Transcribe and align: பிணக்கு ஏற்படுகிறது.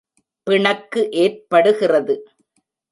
பிணக்கு 0.47 1.01
ஏற்படுகிறது. 1.15 2.15